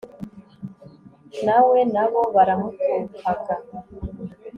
na 1.45 1.57
we 1.67 1.79
na 1.93 2.03
bo 2.11 2.21
baramutukaga 2.35 3.55